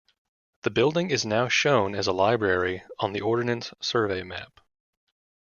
[0.63, 4.59] The building is now shown as a library on the Ordnance Survey map.